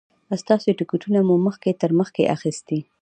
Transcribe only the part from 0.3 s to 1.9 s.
ستاسو ټکټونه مو مخکې